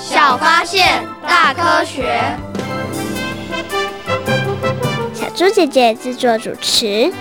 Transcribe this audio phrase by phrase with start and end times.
[0.00, 2.22] 小发现，大科学。
[5.12, 7.12] 小猪姐姐制作主持。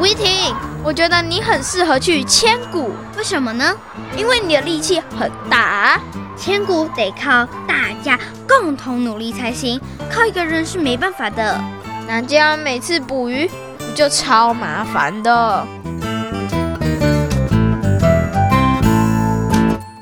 [0.00, 3.76] 威霆，我觉得你很适合去千古，为什么呢？
[4.16, 6.00] 因为你的力气很大。
[6.36, 11.60] 千古得靠大家共同努力才行，靠一个人是没办法的。
[12.08, 13.54] 那这样每次捕鱼不
[13.94, 15.66] 就超麻烦的？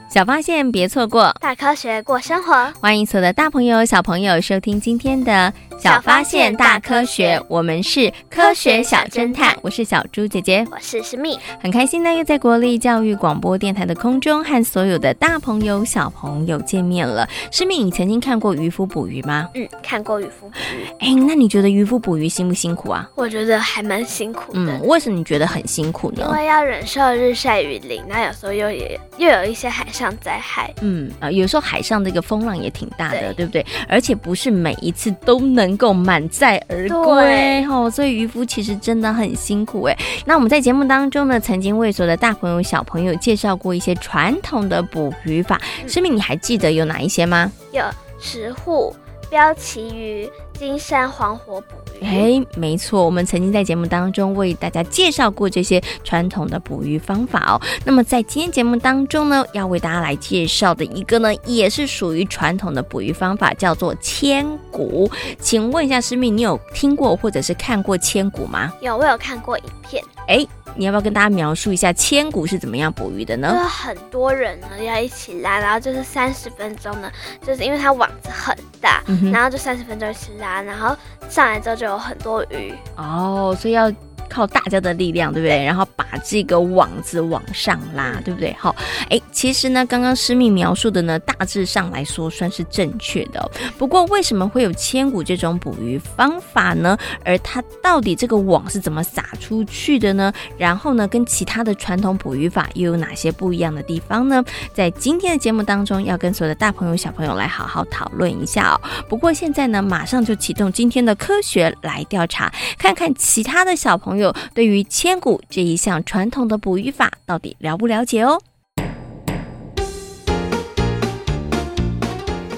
[0.08, 2.72] 小发现别错过，大科学过生活。
[2.80, 5.52] 欢迎所有的大朋友、小朋友收听今天的。
[5.80, 9.56] 小发现大科学，我们是科学小侦探。
[9.62, 17.26] 我是小猪姐姐，我是诗蜜，很开心呢，又在国立教育广播电台的空中和所有的大朋友、小朋友见面了。
[17.50, 19.48] 诗蜜，你曾经看过渔夫捕鱼吗？
[19.54, 20.84] 嗯，看过渔夫捕鱼。
[20.98, 23.08] 哎，那你觉得渔夫捕鱼辛不辛苦啊？
[23.14, 24.58] 我觉得还蛮辛苦的。
[24.58, 26.26] 嗯，为什么你觉得很辛苦呢？
[26.28, 30.70] 因为要忍受日晒雨淋，那有时候又也又有一些海上灾害。
[30.82, 33.64] 嗯啊、呃，有时候海上这个风浪也挺大的，对，对不对？
[33.88, 39.96] 而且不是每一次都能够满载而归哦，所以渔夫其实真的很辛苦哎。
[40.24, 47.50] 那我们在节目当中呢，曾经为所有的大朋友小朋友介绍过一些传统的捕鱼法，诗蜜，你还记得有哪一些吗？
[47.72, 47.82] 有
[48.18, 48.94] 石沪、
[49.30, 50.28] 标旗鱼、
[50.60, 52.04] 金山黄火捕鱼。
[52.04, 57.58] 哎，没错，我们曾经在节目当中为大家介绍过这些传统的捕鱼方法哦。
[57.82, 65.10] 那么在今天节目当中呢，要为大家来介绍的一个呢，也是属于传统的捕鱼方法，叫做千骨。
[65.38, 68.70] 请问一下师妹，你有听过或者是看过千骨吗？
[68.82, 70.04] 有，我有看过影片。
[70.28, 70.46] 哎。
[70.76, 73.48] 你要不要跟大家描述一下千骨是怎么样捕鱼的呢？
[73.50, 77.10] 就是很多人呢要一起拉，然后就是三十分钟呢，
[77.44, 80.96] 就是因为它网子很大，嗯、然后就三十分钟一起拉，然后
[81.28, 82.74] 上来之后就有很多鱼。
[82.96, 83.92] 哦，所以要。
[84.30, 85.62] 靠大家的力量，对不对？
[85.64, 88.54] 然后把这个网子往上拉，对不对？
[88.58, 88.74] 好，
[89.10, 93.50] 哎，其实呢，刚刚诗蜜描述的呢，大致上来说算是正确的哦。
[93.76, 96.96] 不过，为什么会有千古这种捕鱼方法呢？
[97.24, 100.32] 而它到底这个网是怎么撒出去的呢？
[100.56, 104.44] 然后呢，跟其他的传统捕鱼法又有哪些不一样的地方呢？
[104.72, 108.80] 在今天的节目当中，要跟所有的大朋友小朋友来好好讨论一下哦。
[109.08, 114.19] 不过现在呢，马上就启动今天的科学来调查，看看其他的小朋友。
[114.54, 118.40] 对于千古这一项传统的捕鱼法，到底了不了解哦？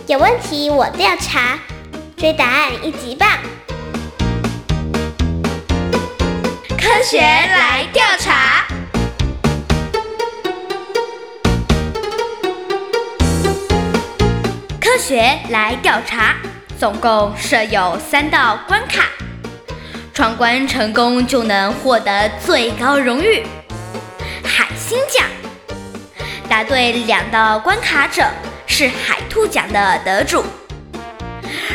[0.09, 1.59] 有问题我调查，
[2.17, 3.29] 追答案一级棒！
[6.77, 8.67] 科学来调查，
[14.79, 16.37] 科学来调查，
[16.79, 19.09] 总共设有三道关卡。
[20.15, 23.43] 闯关成功就能获得最高荣誉——
[24.45, 25.27] 海星奖。
[26.49, 28.23] 答对两道关卡者
[28.67, 30.45] 是海兔奖的得主。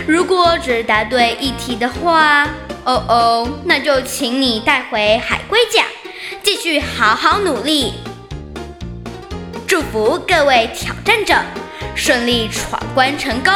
[0.07, 2.43] 如果只答对一题的话，
[2.85, 5.83] 哦哦，那就请你带回海龟奖，
[6.43, 7.95] 继续好好努力。
[9.65, 11.33] 祝福各位挑战者
[11.95, 13.51] 顺利闯关成功。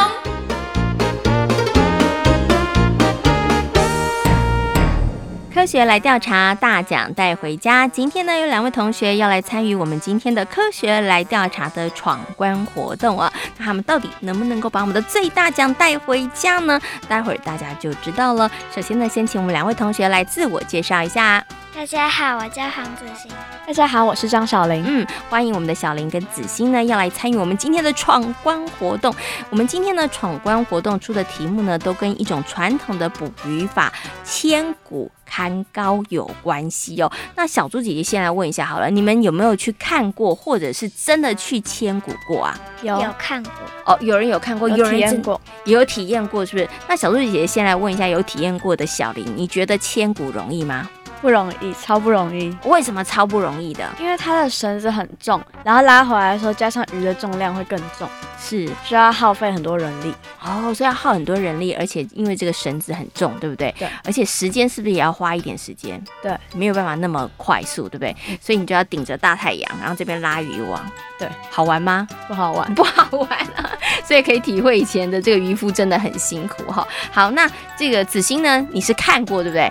[5.53, 7.85] 科学来调查，大奖带回家。
[7.85, 13.31] 今天呢，有两位同学要来参与我们今天的科学来调查的闯关活动啊。
[13.57, 16.79] 那他们到底能不能够把我们的最大奖带回家呢？
[17.09, 18.49] 待会儿大家就知道了。
[18.73, 21.43] 首先呢，先请我们两位同学来自我介绍一下。
[21.73, 23.31] 大家好，我叫黄子欣。
[23.65, 24.83] 大家好，我是张小玲。
[24.85, 29.13] 嗯，欢迎我们的小玲跟子欣呢，要来参与我们今天的闯关活动。
[29.49, 33.91] 我们今天呢，闯关活动出的题目呢，都跟一种传统的捕鱼法——
[34.25, 37.09] 千古看高有关系哦。
[37.35, 42.59] 那小猪姐姐先来问一下好了，你们有没有去看过，或者是真的去千古过啊？
[42.83, 43.51] 有，有看过
[43.85, 46.69] 哦，有人有看过，有体验过，也有体验过，是不是？
[46.89, 50.87] 那小猪姐姐先来问一下，有体验过的小玲，你觉得千古容易吗？
[51.21, 52.55] 不容易，超不容易。
[52.65, 53.87] 为什么超不容易的？
[53.99, 58.09] 因为它的绳子很重，然后拉回来的时候，加上鱼的重量会更重，
[58.39, 60.13] 是需要耗费很多人力。
[60.43, 63.73] 哦，所以要耗很多人力，而且因为这个绳子很重，对不对？
[63.77, 63.87] 对。
[64.03, 66.03] 而且时间是不是也要花一点时间？
[66.23, 68.15] 对，没有办法那么快速，对不对？
[68.41, 70.83] 所以你就要顶着大太阳，然后这边拉渔网。
[71.19, 72.07] 对，好玩吗？
[72.27, 73.69] 不好玩， 不好玩啊！
[74.03, 76.85] 所以可以体会以前的这个渔夫真的很辛苦哈。
[77.11, 77.47] 好，那
[77.77, 78.65] 这个子欣呢？
[78.71, 79.69] 你是看过对不对？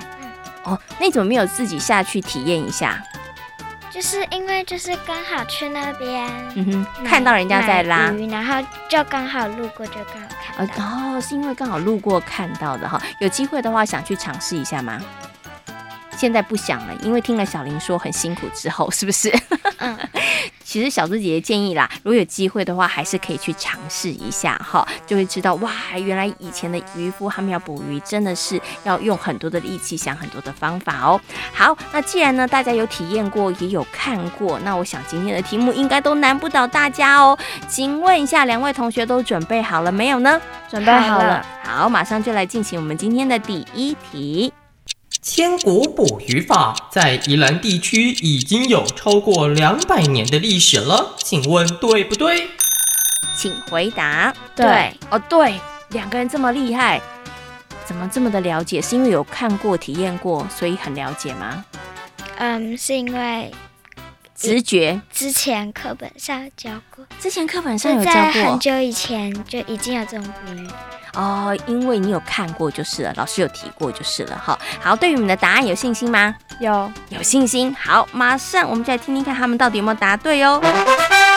[0.65, 0.73] 嗯。
[0.75, 3.03] 哦，那你怎么没有自己下去体验一下？
[3.91, 10.85] 就是因为就是刚好去那边，嗯哼，看到人家在拉鱼，然后就刚好路过，就刚好看到。
[10.85, 13.03] 哦，是因为刚好路过看到的哈。
[13.19, 15.03] 有机会的话，想去尝试一下吗？
[16.17, 19.29] 现在不想了，因为听了小林说很辛苦之后，是不是？
[19.79, 19.99] 嗯，
[20.71, 31.21] 其实小猪姐姐建议啦，如果有机会的话，还是可以去尝试一下哈，就会知道哇，原来以前的渔夫他们要捕鱼，真的是要用很多的力气，想很多的方法哦。
[31.53, 37.37] 好，那既然呢大家有体验过，也有看过，那我想今天的题目应该都难不倒大家哦。
[37.67, 40.41] 请问一下，两位同学都准备好了没有呢？
[40.69, 41.45] 准备好了。
[41.65, 44.53] 好，马上就来进行我们今天的第一题。
[45.23, 52.49] 千古捕鱼法在宜兰地区已经有超过两百年的历史了，请问对不对？
[53.37, 54.35] 请回答。
[54.57, 56.99] 对，哦对，两个人这么厉害，
[57.85, 58.81] 怎么这么的了解？
[58.81, 61.67] 是因为有看过、体验过，所以很了解吗？
[62.39, 63.53] 嗯，是因为
[64.35, 65.03] 直觉。
[65.13, 70.67] 之前课本上教过，之前课本上有教过，在很久以前就已经有这种捕鱼。
[71.15, 74.59] 哦，因为你有看过就是了，老师有提过就是了哈。
[74.81, 76.35] 好，对于你们的答案有信心吗？
[76.61, 77.75] 有，有信心。
[77.75, 80.61] 好，马上我们就来听听看他们到底有没有答对哦。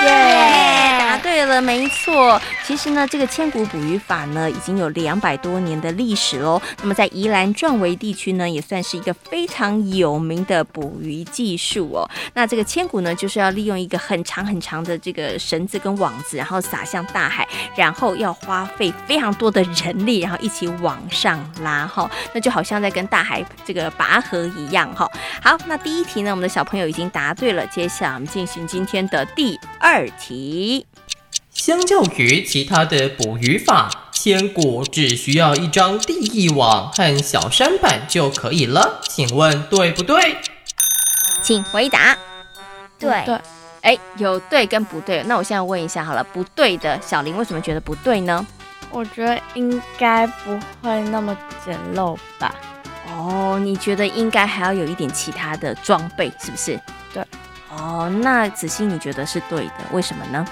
[0.04, 2.42] 耶、答对了，没错。
[2.66, 6.62] 其实呢，这个千古捕鱼法呢，已经有两百多年的历史喽。
[6.82, 12.10] 那么在宜兰壮围地区呢，也算是一个非常有名的捕鱼技术哦。
[12.34, 17.46] 那这个千古呢，就是要利用一个很长很长的这个绳子跟网子，然后撒向大海，
[17.76, 22.10] 然后要花费非常多的人力，然后一起往上拉哈。
[22.34, 25.06] 那就好像在跟大海这个拔河一样哈。
[25.42, 27.68] 好，那第一题呢，我们的小朋友已经答对了。
[27.68, 29.93] 接下来我们进行今天的第二。
[29.94, 30.88] 二题，
[31.54, 40.38] 相较于其他的捕鱼法，千古只需要一张地役网和小舢板就可以了，请问对不对？
[41.44, 42.18] 请回答。
[42.98, 43.40] 对对，
[43.82, 48.44] 哎，有对跟不对，那我现在问一下好了，不对的小林为什么觉得不对呢？
[48.90, 52.56] 我觉得应该不会那么简陋吧。
[53.16, 56.80] 哦，你觉得应该还要有一点其他的装备，是不是？
[57.14, 57.24] 对。
[57.78, 60.46] 哦，那子欣你觉得是对的，为什么呢？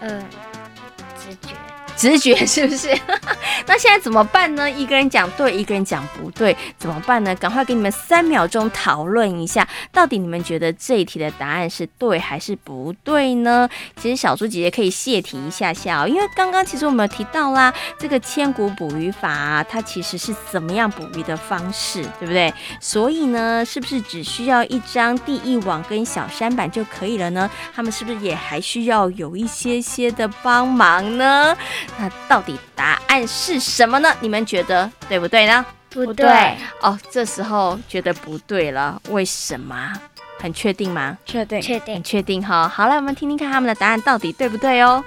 [0.00, 0.24] 嗯，
[1.18, 1.54] 直觉。
[1.96, 2.88] 直觉 是不是？
[3.66, 4.70] 那现在怎么办呢？
[4.70, 7.34] 一个人讲对，一个人讲不对，怎么办呢？
[7.36, 13.68] 赶快给你们三秒钟讨论一下，到底你们觉得这一题的答案是对还是不对呢？
[14.00, 22.52] 其实小猪姐姐可以泄题一下下哦，因为刚刚其实我们有提到啦，这个千古捕鱼法啊，它其实是怎么样捕鱼的方式，对不对？
[22.80, 27.50] 所以呢，是不是只需要一张地役网跟小山板就可以了呢？
[27.74, 31.56] 他们是不是也还需要有一些些的帮忙呢？
[31.98, 34.12] 那到底答案是什么呢？
[34.20, 35.64] 你们觉得对不对呢？
[35.90, 36.26] 不对
[36.82, 39.92] 哦，这时候觉得不对了，为什么？
[40.38, 41.16] 很确定吗？
[41.24, 42.68] 确定，确定，很确定哈。
[42.68, 45.02] 好了，我们听听看他们的答案到底对不对哦。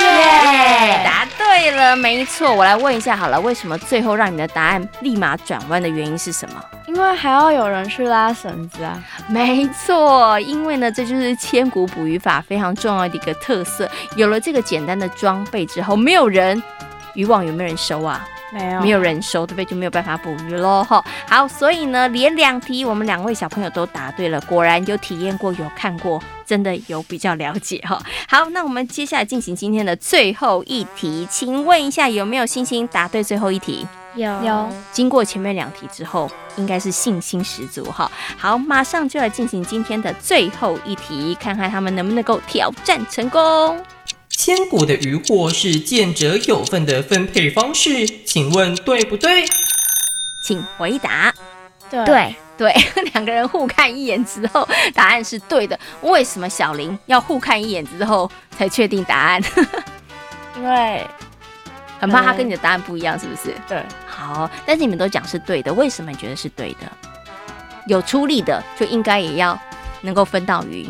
[0.00, 2.52] 耶，答对了，没错。
[2.52, 6.64] 我来问一下好了，为什么最后让你的答案立马转弯的原因是什么？
[6.86, 9.02] 因为还要有人去拉绳子啊。
[9.28, 13.88] 没错，因为呢，这就是千古捕鱼法非常重要的一个特色。
[14.16, 16.62] 有了这个简单的装备之后，没有人
[17.18, 18.24] 渔网有没有人收啊？
[18.52, 19.64] 没有，没有人收，对不对？
[19.64, 20.84] 就没有办法捕鱼喽。
[20.84, 28.00] 哈，好，所以呢，连两题我们两位小朋友都答对了，果然有体验过，有看过，真的有比较了解哈。
[28.28, 33.84] 好，那我们接下来进行今天的最后一题，请问一下有没有信心答对最后一题？
[34.14, 34.68] 有有。
[34.92, 38.08] 经过前面两题之后，应该是信心十足哈。
[38.38, 43.76] 好，马上就来进行今天的最后一题，看看他们能不能够挑战成功。
[44.30, 49.44] 千古的渔获是见者有份的分配方式，请问对不对？
[50.42, 51.34] 请回答。
[51.90, 52.74] 对对对，
[53.12, 55.78] 两个人互看一眼之后，答案是对的。
[56.02, 59.42] 为什么小林要互看一眼之后才确定答案？
[60.56, 61.06] 因为
[61.98, 63.54] 很怕他跟你的答案不一样，是不是？
[63.66, 63.82] 对。
[64.06, 66.80] 好，但是你们都讲是对的，为什么你觉得是对的？
[67.86, 69.58] 有出力的就应该也要
[70.02, 70.88] 能够分到鱼。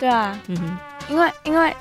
[0.00, 0.78] 对啊，嗯哼，
[1.08, 1.76] 因为因为。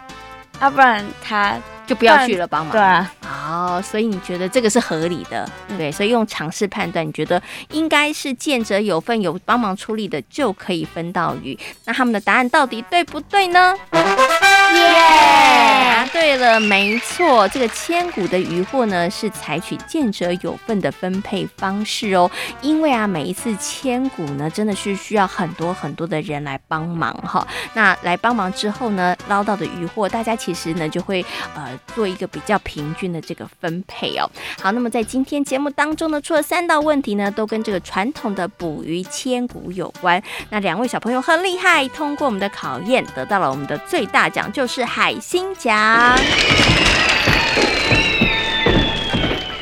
[0.60, 2.72] 要、啊、不然他就不要去了，帮忙。
[2.72, 11.58] 对啊，哦，所以你觉得这个是合理的，对，所以用尝试判断，你觉得应该是见者有份，有帮忙出力的就可以分到鱼。
[11.86, 13.76] 那他们的答案到底对不对呢？
[13.94, 14.47] 耶！
[14.78, 22.30] 答对了，没错，这个千古的渔获呢是采取见者有份的分配方式哦。
[22.62, 27.46] 因为啊，每一次千古呢，真的是需要很多很多的人来帮忙哈。
[27.74, 34.30] 那来帮忙之后呢，捞到的渔获，大家其实呢就会呃做一个比较平均的这个分配哦。
[34.62, 40.22] 好，那么在今天节目当中呢，出了三道问题呢，都跟这个传统的捕鱼千古有关。
[40.50, 44.52] 那两位小朋友很厉害，通过我们的考验，得到了我们的最大奖。
[44.52, 46.16] 就是海星奖。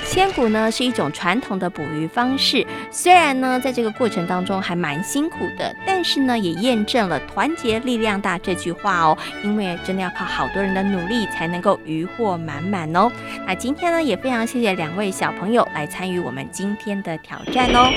[0.07, 9.17] 千古呢是一种传统的捕鱼方式，虽然呢在这个过程当中还蛮辛苦的，但是呢也验证了团结力量大这句话哦。
[9.43, 13.11] 因为真的要靠好多人的努力才能够渔获满满哦。
[13.45, 17.91] 那今天呢也非常谢谢两位小朋友来参与我们今天的挑战哦。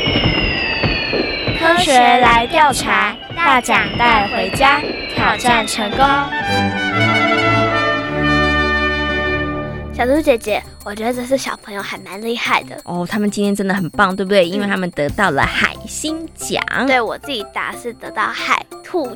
[1.60, 4.80] 科学来调查，大奖带回家，
[5.14, 6.77] 挑战成功。
[9.98, 13.04] 小猪姐姐，我觉得这些小朋友还蛮厉害的哦。
[13.10, 14.48] 他们今天真的很棒，对不对？
[14.48, 16.62] 因为他们得到了海星奖。
[16.86, 18.64] 对，我自己答是得到海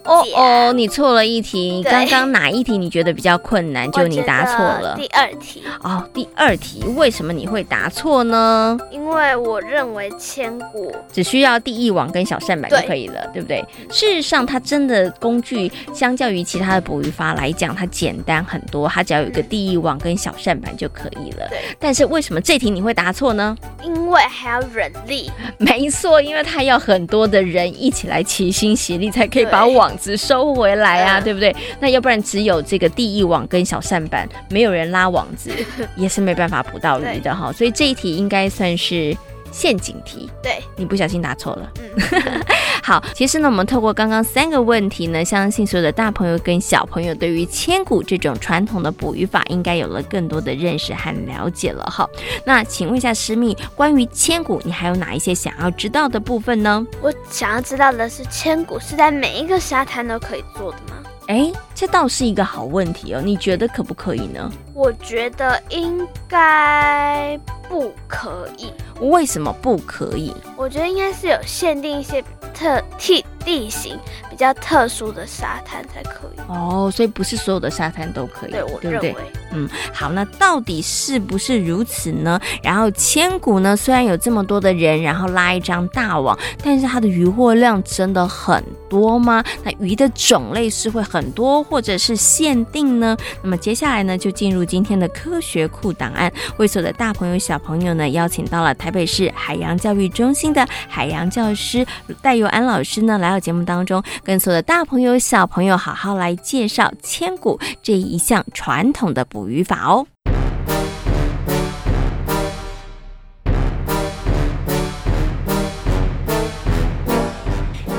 [0.05, 1.83] 哦哦，你错了一题。
[1.85, 3.91] 刚刚哪一题你觉得比较困难？
[3.93, 4.97] 就你答错了。
[4.97, 5.63] 第二题。
[5.83, 8.77] 哦，第二题，为什么你会答错呢？
[8.91, 13.65] 因为我认为千古只需要地一网跟小扇板就可以了，对，对不对？
[13.89, 18.89] 事实上，它真的工具相较于其他的捕鱼法来讲，它简单很多。
[18.89, 20.73] 它只要有一个地一网跟小扇板。
[20.83, 21.47] 就可以了。
[21.49, 23.57] 对，但是为什么这题你会答错呢？
[23.85, 25.31] 因为还要人力。
[25.59, 31.55] 没错，因为他要很多的人一起来齐心协力，才可以把网子收回来啊，对，不对？
[31.81, 35.51] 那要不然只有这个地翼网跟小扇板，没有人拉网子，
[35.97, 37.53] 也是没办法捕到鱼的哈。
[37.53, 39.17] 所以这一题应该算是
[39.51, 40.31] 陷阱题。
[40.43, 41.73] 对，你不小心答错了。
[41.79, 42.41] 嗯
[42.83, 52.09] 好，其实呢，我们透过刚刚三个问题呢，相信所有的大朋友跟小朋友对于千古这种传统的捕鱼法，应该有了更多的认识和了解了哈。
[52.45, 56.85] 那请问一下师密，关于千古，你还有哪一些想要知道的部分呢？
[57.01, 60.99] 我想要知道的是，千古是在每一个沙滩都可以做的吗？
[61.29, 63.23] 哎，这倒是一个好问题哦。
[63.25, 64.51] 你觉得可不可以呢？
[64.75, 67.39] 我觉得应该
[67.73, 68.71] 不可以。
[69.01, 70.35] 为什么不可以？
[70.59, 72.23] 我觉得应该是有限定一些。
[72.55, 73.99] 特地地形
[74.31, 79.17] 比较特殊的沙滩才可以哦，所以不是所有的沙滩都可以，对，我认为，对对？
[79.53, 82.39] 嗯，好，那到底是不是如此呢？
[82.63, 89.43] 然后千古呢，虽然有这么多的人，然后拉一张大网，但是它的渔获量真的很多吗？
[89.65, 93.17] 那鱼的种类是会很多，或者是限定呢？
[93.43, 101.87] 那么接下来呢，就进入今天的科学库档案，为所有的大朋友小朋友呢，邀请到了台北市海洋教育中心的海洋教师
[102.21, 110.07] 戴佑安老师呢，来到节目当中，跟所有的大朋友小朋友好好来介绍千古这一项传统的捕鱼法哦。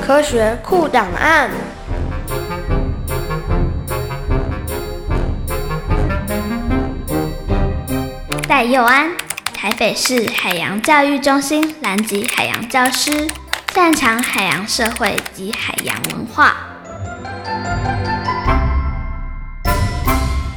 [0.06, 1.50] 科学库档案，
[8.46, 9.10] 戴佑安，
[9.64, 13.26] 台北市海洋教育中心蓝极海洋教师，
[13.72, 16.54] 擅长海洋社会及海洋文化。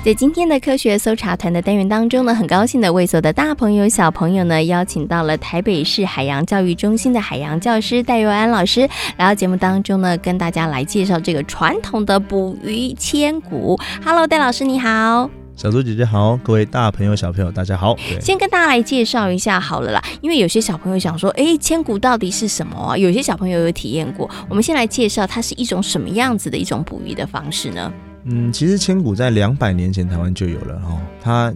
[0.03, 8.81] 在今天的科学搜查团的单元当中呢，很高兴的为所有的大朋友小朋友呢，邀请到了台北市海洋教育中心的海洋教师戴佑安老师
[9.15, 13.79] 来到节目当中呢，跟大家来介绍这个传统的捕鱼千古。
[14.03, 15.29] Hello，戴老师你好。
[15.57, 17.97] 小猪姐姐好，各位大朋友小朋友大家好。
[18.21, 22.95] 先跟大家来介绍一下好了啦，因为有些小朋友想说，哎，千古到底是什么啊？
[22.95, 27.91] 有些小朋友有体验过，我们先来介绍它是一种什么样子的一种捕鱼的方式呢？
[28.25, 31.51] 嗯，其实千古在两百年前台湾就有了哦，它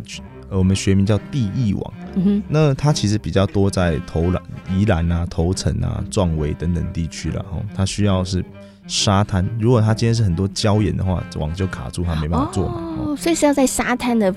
[0.49, 1.93] 呃我们学名叫地翼网。
[2.15, 4.41] 嗯哼，那它其实比较多在投篮、
[4.75, 8.43] 宜兰啊、头城啊、壮围等等地区了哦，它需要是
[8.91, 12.75] 沙滩，如果它今天是很多礁岩的话，网就卡住，它没办法做嘛。
[12.99, 14.35] 哦，所以是要在沙滩的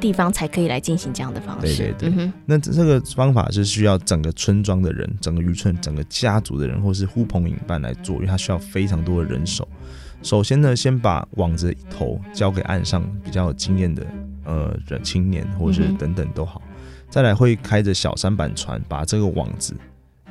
[0.00, 1.76] 地方才可以来进行这样的方式。
[1.76, 9.68] 对对对，嗯、那这个方法是需要整个村庄的人、整个渔村、整个家族的人，或是呼朋引伴来做，因为它需要非常多的人手。
[10.20, 14.04] 首先呢，先把网子一头交给岸上比较有经验的
[14.44, 16.60] 呃人青年，或者是等等都好。
[16.66, 16.72] 嗯、
[17.08, 19.76] 再来会开着小舢板船，把这个网子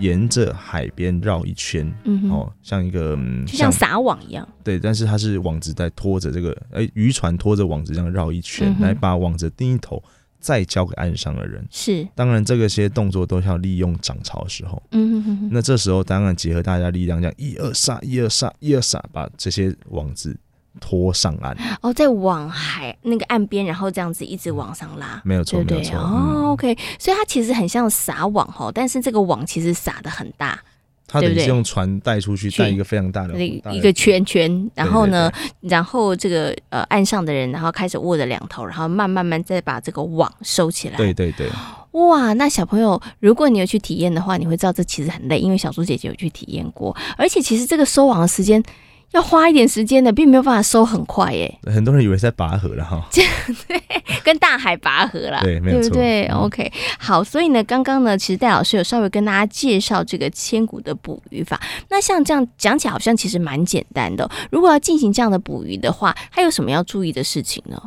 [0.01, 3.15] 沿着海边绕一圈，嗯、哦，像一个
[3.46, 4.46] 就像撒网一样。
[4.63, 10.03] 对，但是它是网子在拖着这个，哎，渔船拖着网子这样绕一圈，嗯、来把网子的另一头
[10.39, 11.63] 再交给岸上的人。
[11.70, 14.81] 是，当然这个些动作都要利用涨潮的时候。
[14.91, 15.50] 嗯哼哼哼。
[15.51, 20.36] 那这时候当然结合大家力量，这样一二撒，一二撒，一二撒，把这些网子
[20.80, 21.56] 拖上岸。
[21.82, 25.22] 哦，在往海那个岸边，然后这样子一直往上拉。
[25.25, 26.00] 没有错，对对没有错。
[26.00, 30.60] 哦、嗯、，OK，所以它其实很像撒网哈，但是这个网其实撒的很大。
[31.08, 40.96] 它等于是用船带出去，带一个非常大的一个圈圈，然后呢，对对对，然后这个呃岸上的人，然后开始握着两头，然后慢慢慢再把这个网收起来。
[40.96, 41.50] 对对对。
[41.92, 48.63] 哇，那小朋友，如果你有去体验的话，你会知道这其实很累，因为小猪姐姐有去体验过，而且其实这个收网的时间。
[49.12, 51.60] 要花一点时间的，并没有办法收很快耶。
[51.65, 53.82] 很多人以为是在拔河了哈， 对，
[54.24, 61.60] 跟大海拔河了，对，没有错，对不对，嗯？OK，好，所以呢，刚刚呢，其实戴老师有稍微跟大家介绍这个千古的捕鱼法。
[61.89, 64.30] 那像这样讲起来，好像其实蛮简单的。
[64.50, 67.82] 如果要进行这样的捕鱼的话，还有什么要注意的事情呢？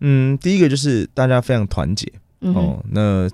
[0.00, 2.10] 嗯，第一个就是大家非常团结、
[2.40, 2.82] 嗯、哦。
[2.90, 3.28] 那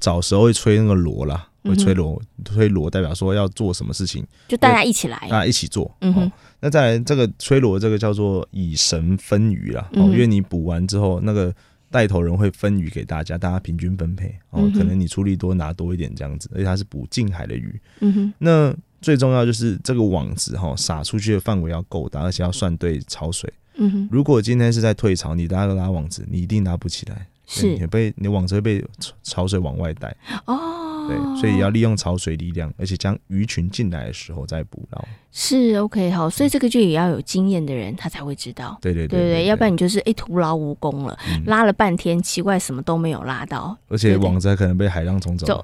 [0.00, 6.24] 早时候会吹那个锣啦，会吹锣，吹锣代表说要做什么事情，就大家一起来，大家一起做，嗯哼。
[6.24, 11.54] 哦那再来这个吹锣，这个叫做以神分鱼啦，哦，因为你捕完之后，那个
[11.90, 17.78] 带头人会分鱼给大家，大家平均分配哦，可能你出力多拿多一点这样子，而且它是捕近海的鱼。
[18.00, 18.34] 嗯哼。
[18.38, 23.52] 那最重要就是这个网子哈撒出去的范围要够大，而且要算对潮水。
[23.74, 24.08] 嗯哼。
[24.10, 28.82] 如果今天是在退潮，你拉个拉网子，你一定拉不起来，是你被你网子会被
[29.22, 30.16] 潮水往外带。
[30.46, 30.93] 哦。
[31.08, 35.04] 对，所以要利用潮水力量，而且将鱼群进来的时候再捕捞。
[35.30, 45.62] 是 OK 好，所以这个就也要有经验的人他才会知道，对对对，对，要不然你就是哎徒劳无功了，嗯，拉了半天，奇怪什么都没有拉到，而且网子还可能被海浪冲走，走，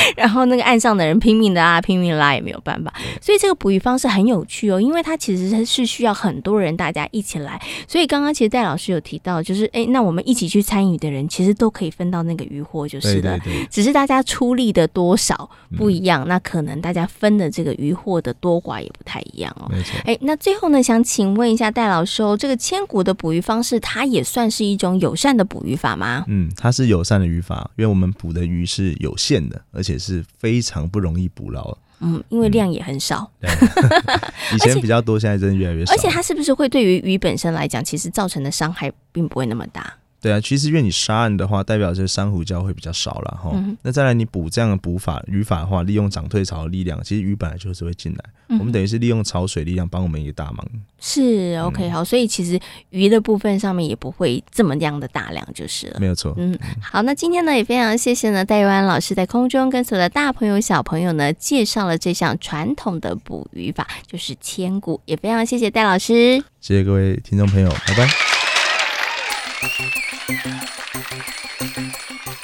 [0.16, 19.68] 然后那个岸上的人拼命的拉，拼命的拉也没有办法，所以这个捕鱼方式很有趣哦，因为它其实是需要很多人大家一起来，所以刚刚其实戴老师有提到，就是哎那我们一起去参与的人其实都可以分到那个渔获就是的，对对对，只是大家出力的多少不一样，嗯，那可能大家分的这个渔获的多寡也不太一样哦。
[19.70, 26.24] 没错，哎，那最后呢，想请问一下戴老师哦，这个千古的捕鱼方式，它也算是一种友善的捕鱼法吗？
[26.28, 31.76] 嗯，它是友善的渔法，因为我们捕的鱼是有限的，而且是非常不容易捕捞。
[32.00, 33.50] 嗯，因为量也很少，嗯、
[34.54, 35.92] 以前比较多，现在真的越来越少。
[35.92, 39.92] 而且它是不是会对于鱼本身来讲，其实造成的伤害并不会那么大？
[40.20, 43.76] 对啊，其实因为你沙岸的话，代表这珊瑚礁会比较少了哈、嗯。
[43.82, 48.58] 那再来你补这样的补法渔法的话，利用涨退潮的力量，其实鱼本来就是会进来、嗯。
[48.58, 50.66] 我们等于是利用潮水力量帮我们一个大忙。
[51.00, 52.58] 是 OK 好，所以其实
[52.90, 56.00] 鱼的部分上面也不会这么样的大量就是了。
[56.00, 56.34] 没有错。
[56.36, 65.00] 嗯，好，那今天呢也非常谢谢呢戴玉安老师在空中跟所有的大朋友小朋友呢介绍了这项传统的捕鱼法，就是千古。
[65.04, 68.08] 也非常谢谢戴老师，谢谢各位听众朋友，拜拜。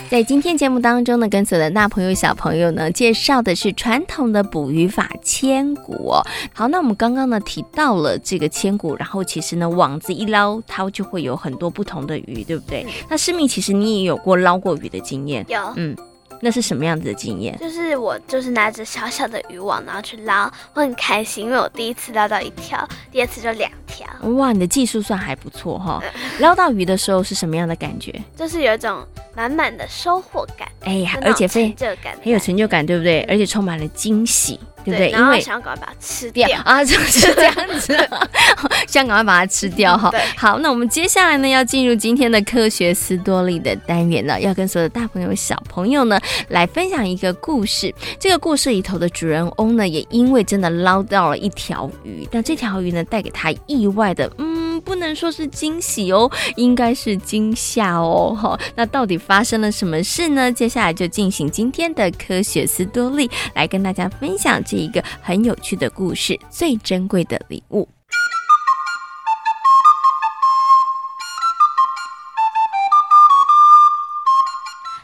[0.08, 6.22] 在今天节目当中呢，跟所有的大朋友小朋友呢介绍的是传统的捕鱼法千古哦。
[6.52, 12.86] 好，那我们刚刚呢提到了这个千古，然后其实呢网子一捞，它就会有很多不同的鱼，对不对？
[13.08, 15.44] 那市民，其实你也有过捞过鱼的经验？
[15.48, 15.96] 有，嗯。
[16.40, 17.56] 那是什么样子的经验？
[17.58, 24.06] 就是我就是拿着小小的渔网，然后去捞，我很开心，因为我第一次捞到一条，第二次就两条。
[24.34, 26.02] 哇，你的技术算还不错哈！
[26.40, 28.14] 捞到鱼的时候是什么样的感觉？
[28.36, 31.88] 就是有一种满满的收获感，哎呀，而且非常
[32.22, 33.22] 很有成就感，对不对？
[33.22, 34.58] 而且充满了惊喜。
[34.84, 35.10] 对不对？
[35.12, 37.96] 因为想要赶快把它吃掉 啊，就是这样子，
[38.86, 40.12] 想赶快把它吃掉哈。
[40.36, 47.94] 好，那我们接下来呢，要进入今天的科学斯多利的单元了，要跟所有的大朋友、小朋友呢来分享一个故事。
[48.20, 54.53] 这个故事里头的主人翁呢，也因为真的捞到了一条鱼，但这条鱼呢，带给他意外的，嗯，
[54.94, 58.32] 不能说是惊喜哦，应该是惊吓哦。
[58.32, 60.52] 哈，那到底发生了什么事呢？
[60.52, 64.62] 接下来就进行今天的科学斯多利，来跟大家分享。
[64.62, 67.88] 这一个很有趣的故事，最珍贵的礼物。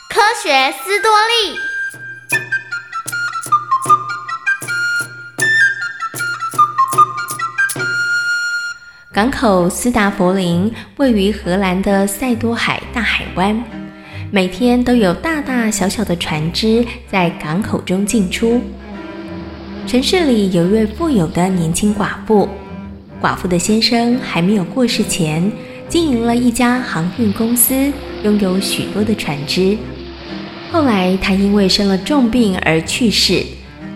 [0.09, 1.70] 科学斯多利。
[9.21, 13.63] 港口斯达佛林位于荷兰的塞多海大海湾，
[14.31, 18.63] 每天都有大大小小的船只在港口中进出。
[19.87, 22.49] 城市里有一位富有的年轻寡妇，
[23.21, 25.53] 寡妇的先生还没有过世前，
[25.87, 29.77] 经营了一家航运公司，拥有许多的船只。
[30.73, 33.45] 后来他因为生了重病而去世，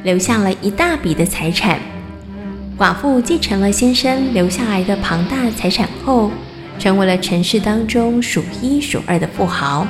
[0.03, 1.81] 留下了一大笔的财产。
[2.77, 6.29] 寡妇继承了先生留下来的庞大财产后，
[6.77, 9.87] 成为了城市当中数一数二的富豪，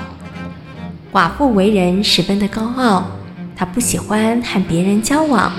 [1.11, 3.07] 寡妇为人十分的高傲，
[3.57, 5.51] 她不喜欢和别人交往，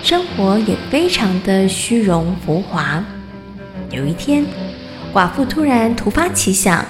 [0.00, 3.04] 生活也非常的虚荣浮华。
[3.90, 4.46] 有一天，
[5.12, 6.84] 寡妇突然突发奇想，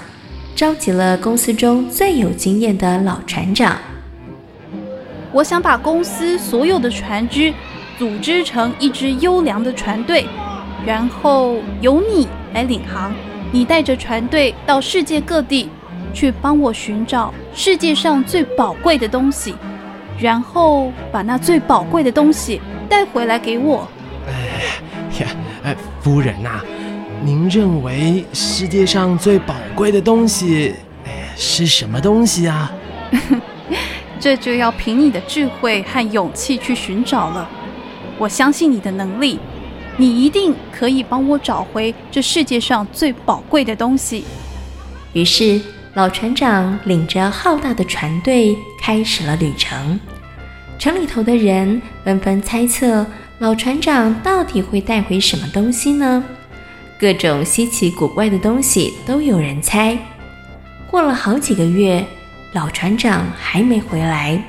[0.55, 3.79] 召集了公司中最有经验的老船长。
[5.33, 7.55] 我想把公司所有的船只
[8.01, 10.25] 组织成一支优良的船队，
[10.87, 13.13] 然后由你来领航。
[13.53, 15.69] 你带着船队到世界各地，
[16.15, 19.55] 去帮我寻找世界上最宝贵的东西，
[20.19, 22.59] 然后把那最宝贵的东西
[22.89, 23.87] 带回来给我。
[24.27, 24.33] 哎
[25.23, 25.29] 呀，
[25.65, 26.65] 哎，夫人呐、啊，
[27.23, 32.73] 您认为世界上最宝贵的东西，哎，是什么东西啊？
[34.19, 37.47] 这就要凭你的智慧和勇气去寻找了。
[38.21, 39.41] 我相信你的能力。
[39.97, 44.25] 你一定可以帮我找回这世界上最宝贵的东西。
[45.13, 45.61] 于是，
[45.95, 49.99] 老船长领着浩大的船队开始了旅程。
[50.79, 53.05] 城里头的人纷纷猜测，
[53.41, 56.23] 老船长到底会带回什么东西呢？
[56.99, 59.99] 各种稀奇古怪的东西都有人猜。
[60.91, 62.03] 过了好几个月，
[62.53, 64.43] 老船长还没回来，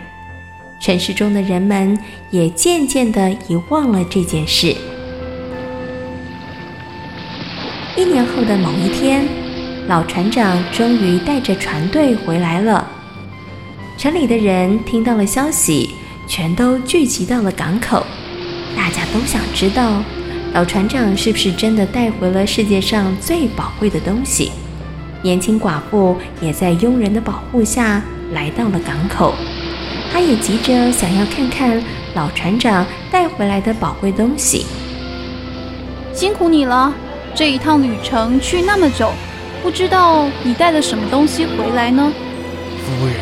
[0.81, 1.95] 城市中的人们
[2.31, 4.75] 也渐渐地遗忘了这件事。
[7.95, 9.27] 一年后的某一天，
[9.87, 12.89] 老船长终于带着船队回来了。
[13.95, 15.91] 城里的人听到了消息，
[16.27, 18.03] 全都聚集到了港口。
[18.75, 20.03] 大家都想知道，
[20.53, 24.51] 老船长是不是真的带回了世界上最宝贵的东西。
[25.21, 29.35] 年轻寡妇也在佣人的保护下来到了港口，
[30.11, 31.81] 她也急着想要看看
[32.13, 34.65] 老船长带回来的宝贵东西。
[36.13, 36.93] 辛苦你了。
[37.33, 39.13] 这一趟旅程去那么久，
[39.63, 42.11] 不知道你带了什么东西回来呢？
[42.83, 43.15] 夫人，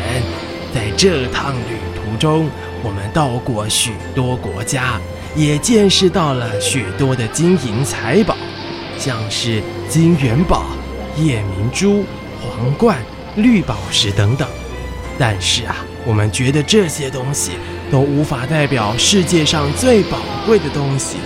[0.74, 2.50] 在这趟旅途中，
[2.82, 4.98] 我们到过许多国家，
[5.36, 8.36] 也见识到了许多的金银财宝，
[8.98, 10.64] 像是金元宝、
[11.16, 12.04] 夜明珠、
[12.42, 12.98] 皇冠、
[13.36, 14.48] 绿宝石等等。
[15.16, 17.52] 但是啊，我们觉得这些东西
[17.90, 21.16] 都无法代表世界上最宝贵的东西，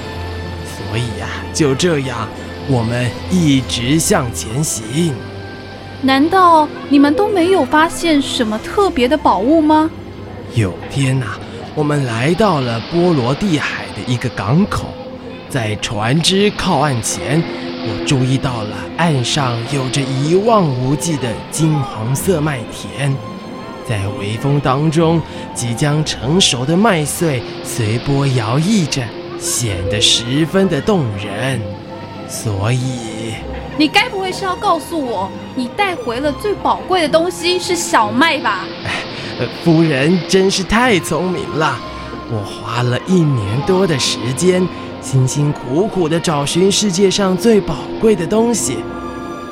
[0.65, 2.29] 所以呀、啊，就这样。
[2.67, 5.13] 我们一直向前行。
[6.01, 9.91] 难道你们都没有发现什么特别的宝物吗？
[10.55, 11.27] 有天呐，
[11.75, 14.87] 我们来到了波罗的海的一个港口，
[15.51, 17.43] 在船只靠岸前，
[17.87, 23.15] 我注意到了岸上有着一望无际的金黄色麦田，
[23.89, 25.21] 在微风当中，
[25.55, 29.03] 即将成熟的麦穗随波摇曳着，
[29.39, 31.61] 显得十分的动人。
[32.27, 33.35] 所以，
[33.77, 38.65] 你该不会是要告诉我，你带回了最宝贵的东西是小麦吧？
[38.87, 41.79] 哎，夫人真是太聪明了。
[42.31, 44.67] 我花了一年多的时间，
[45.03, 48.79] 辛辛苦苦地找寻世界上最宝贵的东西。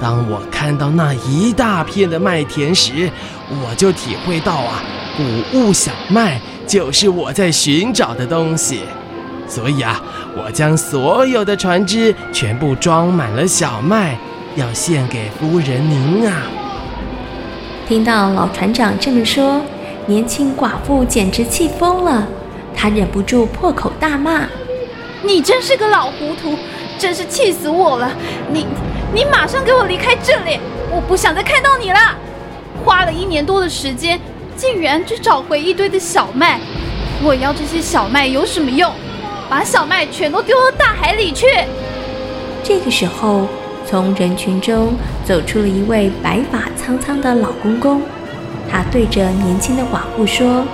[0.03, 3.09] 当我看到那一大片的麦田时，
[3.49, 4.83] 我就体会到啊，
[5.17, 5.23] 谷
[5.57, 8.81] 物小麦就是我在寻找的东西。
[9.47, 10.03] 所以啊，
[10.37, 14.19] 我将所有的船只全部装满了小麦，
[14.57, 16.43] 要献给夫人您啊！
[17.87, 19.63] 听到老船长这么说，
[20.07, 22.27] 年轻寡妇简直气疯了，
[22.75, 24.49] 她忍不住破口大骂
[25.23, 26.59] ：“你真是个老糊涂，
[26.99, 28.11] 真是气死我了！
[28.51, 28.67] 你，
[29.15, 30.59] 你马上给我离开这里，
[30.91, 31.99] 我不想再看到你了！
[32.83, 34.19] 花了一年多的时间，
[34.57, 36.59] 竟然只找回一堆的小麦，
[37.23, 38.91] 我要这些小麦有什么用？”
[39.51, 41.47] 把小麦全都丢到大海里去。
[42.65, 43.47] 这个时候，
[43.87, 44.95] 从人群中
[45.27, 48.01] 走出了一位白发苍苍的老公公，
[48.71, 50.65] 他对着年轻的寡妇说：“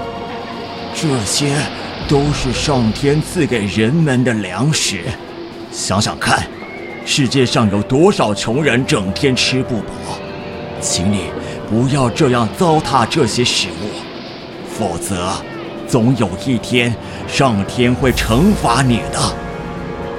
[0.94, 1.56] 这些
[2.08, 5.00] 都是上天赐给人们的粮食。
[5.72, 6.46] 想想看，
[7.10, 10.18] 世界上有多少穷人整天吃不饱？
[10.78, 11.22] 请你
[11.66, 13.88] 不要这样糟蹋这些食物，
[14.70, 15.32] 否则……”
[15.88, 16.94] 总有一天，
[17.26, 19.18] 上天会惩罚你的，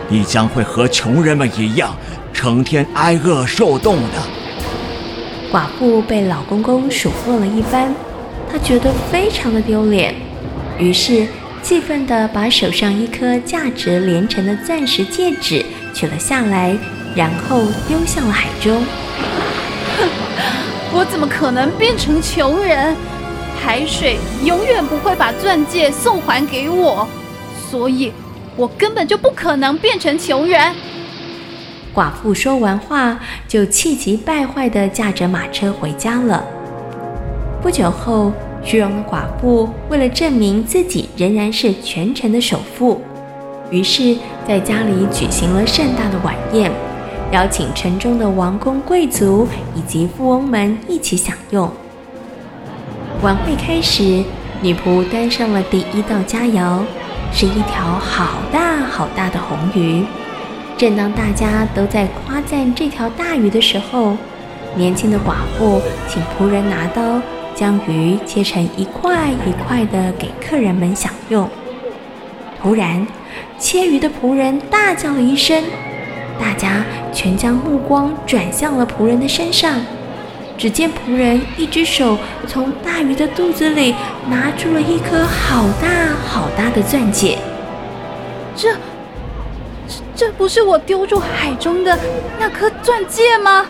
[0.07, 1.95] 你将会和穷人们一样，
[2.33, 5.53] 成天挨饿受冻的。
[5.53, 7.93] 寡妇被老公公数落了一番，
[8.51, 10.15] 她觉得非常的丢脸，
[10.79, 11.27] 于是
[11.61, 16.77] 气愤地把手上一颗价值连城的钻石戒指取了下来，
[17.15, 18.83] 然后丢向了海中。
[19.97, 20.09] 哼，
[20.93, 22.95] 我怎么可能变成穷人？
[23.61, 27.05] 海水永远不会把钻戒送还给我，
[27.69, 28.13] 所以
[28.55, 30.73] 我根本就不可能变成穷人。
[31.93, 36.41] 寡妇说完话，就气急败坏地驾着马车回家了。
[37.61, 38.31] 不久后，
[38.63, 43.01] 虚荣的寡妇为了证明自己仍然是全城的首富，
[43.71, 46.71] 于是在家里举行了盛大的晚宴，
[47.31, 51.69] 邀请城中的王公贵族以及富翁们一起享用。
[53.21, 54.23] 晚会开始，
[54.61, 56.79] 女仆端上了第一道佳肴，
[57.31, 60.03] 是一条好大好大的红鱼。
[60.77, 64.15] 正当大家都在夸赞这条大鱼的时候，
[64.75, 67.21] 年轻的寡妇请仆人拿刀，
[67.53, 71.47] 将鱼切成一块一块的给客人们享用。
[72.61, 73.05] 突然，
[73.57, 75.63] 切鱼的仆人大叫了一声，
[76.39, 79.81] 大家全将目光转向了仆人的身上。
[80.57, 83.95] 只见仆人一只手从大鱼的肚子里
[84.29, 87.37] 拿出了一颗好大好大的钻戒。
[88.57, 88.75] 这，
[90.13, 91.97] 这不是我丢入海中的
[92.37, 93.67] 那颗钻戒吗？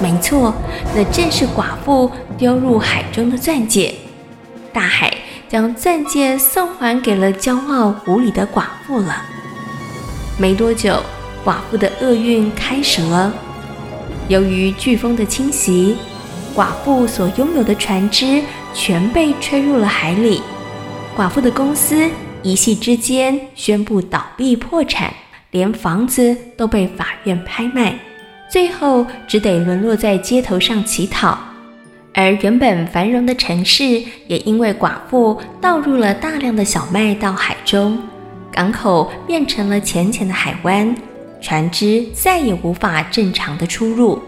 [0.00, 0.54] 没错，
[0.94, 3.94] 那正是寡妇丢入海中的钻戒。
[4.72, 5.12] 大海
[5.50, 9.20] 将钻戒送还给了骄傲无礼的寡妇了。
[10.38, 11.02] 没多久，
[11.44, 13.32] 寡妇的厄运开始了。
[14.28, 15.96] 由于飓风的侵袭，
[16.54, 18.40] 寡妇所拥有的船只
[18.72, 20.40] 全被吹入了海里。
[21.16, 22.08] 寡妇的公司
[22.44, 25.12] 一夕之间宣布倒闭破产，
[25.50, 27.98] 连房子都被法院拍卖。
[28.48, 31.36] 最后只得沦落在街头上乞讨，
[32.12, 37.98] 而原本繁荣的城市也因为寡妇倒入了大量的小麦到海中，
[38.50, 40.94] 港口变成了浅浅的海湾，
[41.40, 44.20] 船只再也无法正常的出入。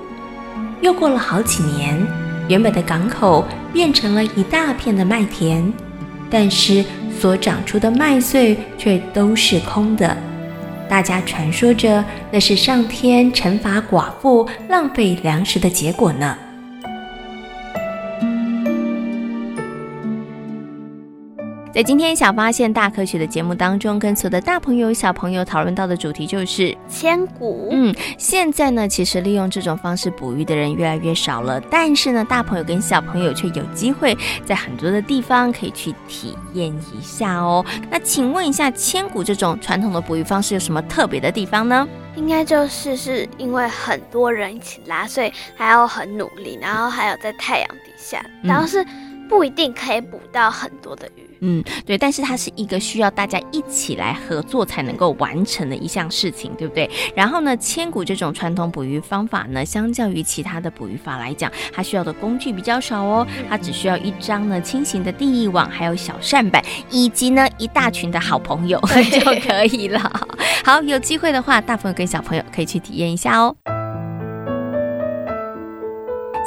[0.80, 2.00] 又过了好几年，
[2.48, 5.72] 原本的港口变成了一大片的麦田，
[6.30, 6.84] 但是
[7.20, 10.16] 所长出的麦穗却都是空的。
[10.88, 16.36] 大家传说着，那是上天惩罚寡妇浪费粮食的结果呢。
[21.74, 27.70] 在今天《小发现大科学》的节目当中，跟所有的大朋友、小朋友讨论到的主题就是千古。
[27.72, 37.64] 嗯，现在呢，其实利用这种方式捕鱼的人越来越少了，但是呢，大朋友跟小朋友却有机会在很多的地方可以去体验一下哦。
[37.90, 41.88] 那请问一下，千古这种传统的捕鱼方式有什么特别的地方呢？
[42.16, 48.84] 应该就是是因为很多人一起拉，所以还要很努力，然后还有在太阳底下，然后是
[49.32, 51.26] 不一定可以捕到很多的鱼。
[51.40, 56.88] 嗯，对，但是它是一个需要大家一起来合作才能够完成的一项事情，对不对？
[57.16, 68.78] 然后呢，千古这种传统捕鱼方法呢，相较于其他的捕鱼法来讲，它需要的工具比较少哦，它只需要一张呢轻型的地网，还有小扇板，以及呢一大群的好朋友
[69.10, 69.98] 就可以了。
[70.62, 73.56] 好，有机会的话，大朋友跟小朋友可以去体验一下哦。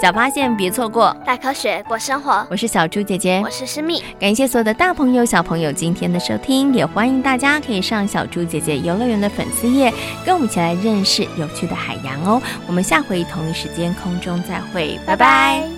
[0.01, 2.45] 小发现，别错过；大科学，过生活。
[2.49, 4.03] 我是小猪姐姐，我是诗蜜。
[4.19, 9.93] 感谢所有的大朋友、小朋友今天的收听，也欢迎大家可以上小猪姐姐游乐园的粉丝页，
[10.25, 12.41] 跟我们一起来认识有趣的海洋哦。
[12.67, 15.61] 我们下回同一时间空中再会，拜拜。
[15.61, 15.74] 春